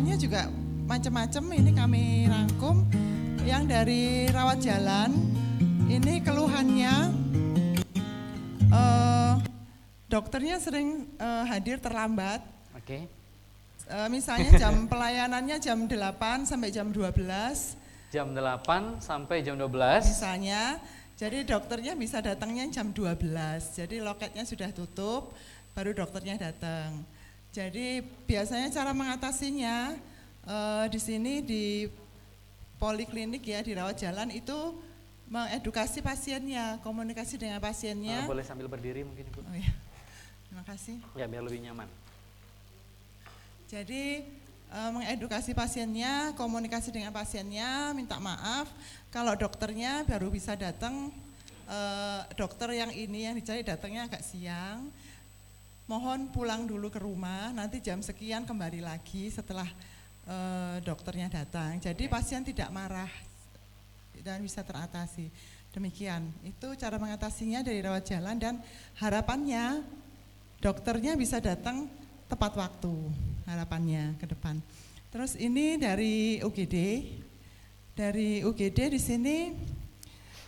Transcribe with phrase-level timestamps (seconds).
[0.00, 0.48] keluhannya juga
[0.88, 2.88] macam-macam ini kami rangkum.
[3.44, 5.12] Yang dari rawat jalan
[5.92, 7.12] ini keluhannya
[8.72, 9.32] eh,
[10.08, 12.40] dokternya sering eh, hadir terlambat.
[12.72, 13.12] Oke.
[13.92, 19.68] Eh, misalnya jam pelayanannya jam 8 sampai jam 12 Jam 8 sampai jam 12.
[20.00, 20.80] misalnya.
[21.20, 23.20] Jadi dokternya bisa datangnya jam 12.
[23.76, 25.36] Jadi loketnya sudah tutup,
[25.76, 27.19] baru dokternya datang.
[27.50, 29.98] Jadi biasanya cara mengatasinya
[30.46, 31.90] eh, di sini di
[32.78, 34.78] poliklinik ya di rawat jalan itu
[35.30, 38.26] mengedukasi pasiennya, komunikasi dengan pasiennya.
[38.26, 39.42] Eh, boleh sambil berdiri mungkin Ibu.
[39.42, 39.70] Oh ya,
[40.46, 40.96] terima kasih.
[41.18, 41.90] Ya biar lebih nyaman.
[43.66, 44.22] Jadi
[44.70, 48.70] eh, mengedukasi pasiennya, komunikasi dengan pasiennya, minta maaf
[49.10, 51.10] kalau dokternya baru bisa datang
[52.34, 54.90] dokter yang ini yang dicari datangnya agak siang.
[55.90, 59.66] Mohon pulang dulu ke rumah, nanti jam sekian kembali lagi setelah
[60.22, 61.82] eh, dokternya datang.
[61.82, 63.10] Jadi pasien tidak marah
[64.22, 65.26] dan bisa teratasi.
[65.74, 68.62] Demikian, itu cara mengatasinya dari rawat jalan dan
[69.02, 69.82] harapannya
[70.62, 71.90] dokternya bisa datang
[72.30, 72.94] tepat waktu
[73.50, 74.62] harapannya ke depan.
[75.10, 77.02] Terus ini dari UGD,
[77.98, 79.36] dari UGD di sini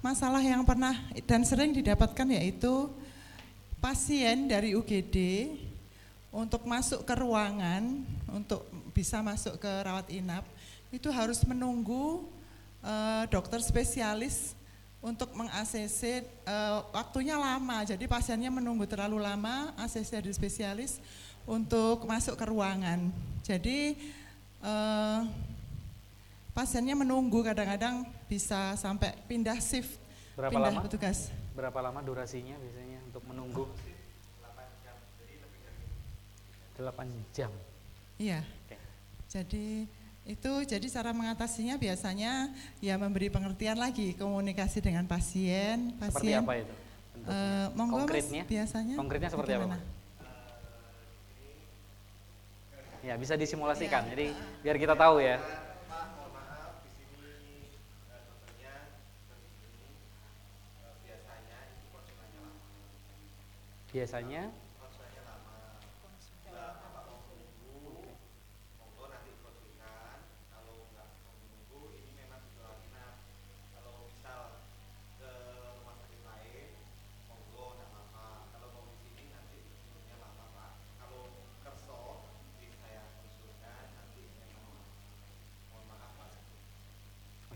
[0.00, 0.96] masalah yang pernah
[1.28, 2.88] dan sering didapatkan yaitu
[3.86, 5.46] pasien dari UGD
[6.34, 8.02] untuk masuk ke ruangan
[8.34, 10.42] untuk bisa masuk ke rawat inap
[10.90, 12.26] itu harus menunggu
[12.82, 14.58] eh, dokter spesialis
[14.98, 17.86] untuk meng-ACC eh, waktunya lama.
[17.86, 20.98] Jadi pasiennya menunggu terlalu lama ACC dari spesialis
[21.46, 23.06] untuk masuk ke ruangan.
[23.46, 23.94] Jadi
[24.66, 25.20] eh,
[26.50, 29.94] pasiennya menunggu kadang-kadang bisa sampai pindah shift,
[30.34, 30.82] Berapa pindah lama?
[30.82, 31.30] petugas.
[31.56, 33.64] Berapa lama durasinya biasanya untuk menunggu?
[36.76, 37.48] 8 jam.
[38.20, 38.44] Iya.
[38.44, 38.76] Oke.
[39.32, 39.88] Jadi
[40.28, 42.52] itu jadi cara mengatasinya biasanya
[42.84, 46.74] ya memberi pengertian lagi komunikasi dengan pasien, Seperti pasien apa itu?
[47.24, 48.42] eh, monggo Mas, Konkretnya?
[48.44, 49.80] biasanya Konkretnya seperti apa, bagaimana?
[49.80, 49.94] Mas?
[53.06, 54.02] Ya, bisa disimulasikan.
[54.04, 54.10] Iya.
[54.12, 54.26] Jadi
[54.60, 55.40] biar kita tahu ya.
[63.92, 64.50] Biasanya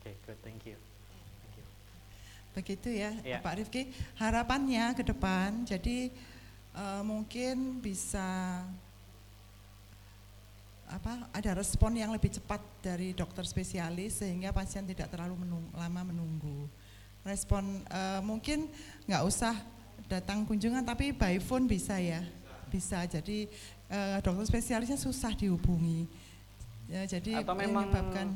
[0.00, 0.76] Oke, good, thank you.
[2.60, 3.40] Begitu ya, Iya.
[3.40, 3.88] Pak Rifki.
[4.20, 6.12] Harapannya ke depan, jadi
[6.76, 8.60] eh, mungkin bisa
[10.84, 11.24] apa?
[11.32, 16.68] Ada respon yang lebih cepat dari dokter spesialis sehingga pasien tidak terlalu menung- lama menunggu.
[17.24, 18.68] Respon eh, mungkin
[19.08, 19.56] nggak usah
[20.04, 22.20] datang kunjungan, tapi by phone bisa ya,
[22.68, 23.08] bisa.
[23.08, 23.48] Jadi
[23.88, 26.04] eh, dokter spesialisnya susah dihubungi.
[26.92, 28.26] Ya, jadi Atau memang menyebabkan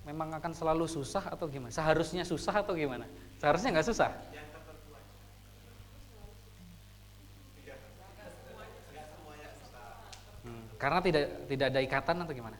[0.00, 1.68] memang akan selalu susah atau gimana?
[1.74, 3.04] Seharusnya susah atau gimana?
[3.40, 4.12] Seharusnya nggak susah.
[10.44, 12.58] Hmm, karena tidak tidak ada ikatan atau gimana?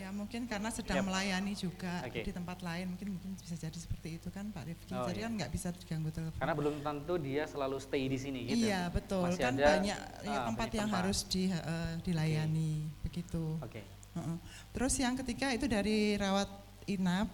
[0.00, 1.08] Ya mungkin karena sedang Yap.
[1.08, 2.20] melayani juga Oke.
[2.20, 4.92] di tempat lain mungkin mungkin bisa jadi seperti itu kan Pak Rifki.
[4.92, 5.26] Oh, jadi iya.
[5.26, 6.36] kan nggak bisa diganggu telepon.
[6.36, 8.68] Karena belum tentu dia selalu stay di sini gitu.
[8.68, 11.00] iya betul Masih kan ada, banyak ya, ah, tempat banyak yang tempat.
[11.00, 13.44] harus di, eh, dilayani begitu.
[13.64, 13.80] Oke.
[14.20, 14.36] Heeh.
[14.76, 16.50] Terus yang ketiga itu dari rawat
[16.84, 17.28] inap.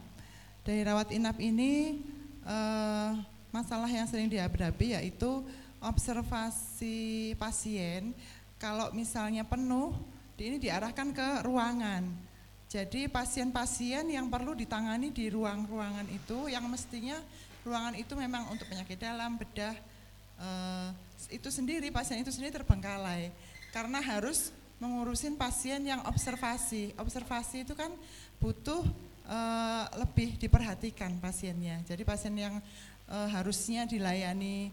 [0.63, 1.99] Dari rawat inap ini
[2.47, 3.11] eh,
[3.51, 5.43] masalah yang sering dihadapi yaitu
[5.83, 8.15] observasi pasien.
[8.57, 9.93] Kalau misalnya penuh,
[10.41, 12.26] ini diarahkan ke ruangan.
[12.67, 17.15] Jadi pasien-pasien yang perlu ditangani di ruang-ruangan itu, yang mestinya
[17.63, 19.75] ruangan itu memang untuk penyakit dalam, bedah,
[20.43, 20.89] eh,
[21.31, 23.35] itu sendiri pasien itu sendiri terbengkalai
[23.75, 26.93] karena harus mengurusin pasien yang observasi.
[27.01, 27.91] Observasi itu kan
[28.39, 28.85] butuh
[29.27, 31.83] eh, lebih diperhatikan pasiennya.
[31.87, 32.59] Jadi pasien yang
[33.11, 34.71] eh, harusnya dilayani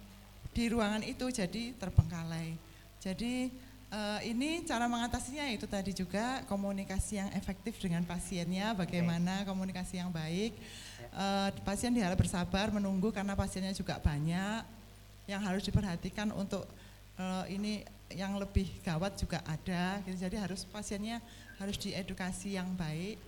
[0.54, 2.54] di ruangan itu jadi terbengkalai.
[3.02, 3.50] Jadi
[3.94, 10.10] eh, ini cara mengatasinya itu tadi juga komunikasi yang efektif dengan pasiennya, bagaimana komunikasi yang
[10.10, 10.58] baik.
[11.14, 14.66] Eh, pasien diharap bersabar menunggu karena pasiennya juga banyak
[15.30, 16.66] yang harus diperhatikan untuk
[17.22, 20.02] eh, ini yang lebih gawat juga ada.
[20.06, 20.18] gitu.
[20.18, 21.22] Jadi harus pasiennya
[21.62, 23.22] harus diedukasi yang baik.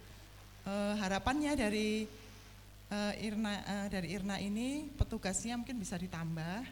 [0.65, 2.09] Eh, harapannya dari
[2.89, 6.65] eh, Irna eh, dari Irna ini petugasnya mungkin bisa ditambah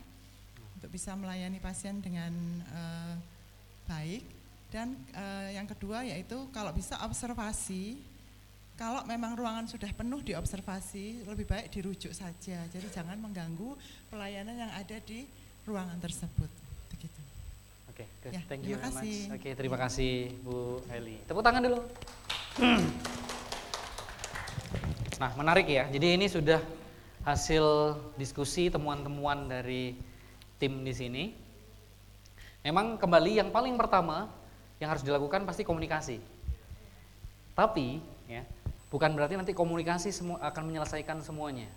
[0.81, 2.33] untuk bisa melayani pasien dengan
[2.73, 3.15] eh,
[3.89, 4.23] baik
[4.73, 7.99] dan eh, yang kedua yaitu kalau bisa observasi
[8.73, 13.77] kalau memang ruangan sudah penuh diobservasi lebih baik dirujuk saja jadi jangan mengganggu
[14.09, 15.29] pelayanan yang ada di
[15.63, 16.49] ruangan tersebut
[16.89, 17.21] begitu
[17.93, 18.33] Oke, good.
[18.33, 18.97] Ya, thank you terima very much.
[19.05, 19.17] kasih.
[19.37, 21.21] Oke, terima kasih Bu Heli.
[21.29, 21.79] Tepuk tangan dulu.
[25.21, 25.87] Nah, menarik ya.
[25.87, 26.59] Jadi ini sudah
[27.23, 29.95] hasil diskusi temuan-temuan dari
[30.59, 31.23] tim di sini.
[32.63, 34.31] Memang kembali yang paling pertama
[34.79, 36.17] yang harus dilakukan pasti komunikasi.
[37.53, 37.99] Tapi
[38.31, 38.47] ya,
[38.87, 41.67] bukan berarti nanti komunikasi semua akan menyelesaikan semuanya.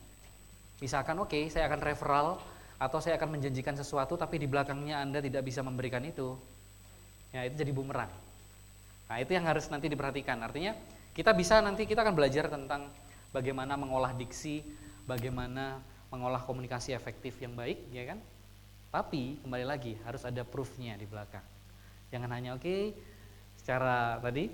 [0.79, 2.39] Misalkan oke, saya akan referral
[2.79, 6.39] atau saya akan menjanjikan sesuatu tapi di belakangnya Anda tidak bisa memberikan itu.
[7.35, 8.13] Ya, itu jadi bumerang.
[9.11, 10.39] Nah, itu yang harus nanti diperhatikan.
[10.39, 10.73] Artinya
[11.19, 12.87] kita bisa nanti kita akan belajar tentang
[13.35, 14.63] bagaimana mengolah diksi,
[15.03, 15.83] bagaimana
[16.15, 18.19] mengolah komunikasi efektif yang baik, ya kan?
[18.91, 21.45] Tapi kembali lagi harus ada proofnya di belakang.
[22.09, 22.95] Jangan hanya oke
[23.59, 24.47] secara tadi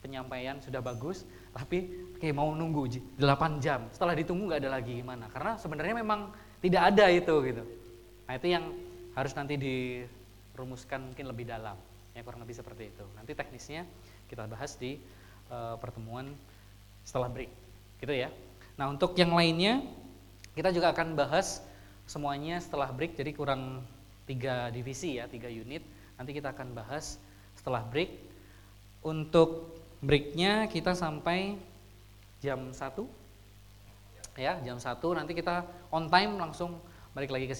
[0.00, 3.86] penyampaian sudah bagus, tapi oke mau nunggu j- 8 jam.
[3.92, 5.28] Setelah ditunggu nggak ada lagi gimana?
[5.28, 7.64] Karena sebenarnya memang tidak ada itu gitu.
[8.26, 8.64] Nah itu yang
[9.14, 11.76] harus nanti dirumuskan mungkin lebih dalam.
[12.16, 13.04] Ya kurang lebih seperti itu.
[13.14, 13.86] Nanti teknisnya
[14.26, 14.98] kita bahas di
[15.48, 16.34] eh, pertemuan
[17.06, 17.50] setelah break,
[18.02, 18.28] gitu ya.
[18.76, 19.80] Nah untuk yang lainnya
[20.56, 21.62] kita juga akan bahas
[22.10, 23.14] semuanya setelah break.
[23.14, 23.86] Jadi kurang
[24.26, 25.86] tiga divisi ya, tiga unit.
[26.18, 27.22] Nanti kita akan bahas
[27.54, 28.10] setelah break.
[29.06, 31.54] Untuk breaknya kita sampai
[32.42, 36.80] jam 1 ya jam 1 nanti kita on time langsung
[37.12, 37.58] balik lagi ke sini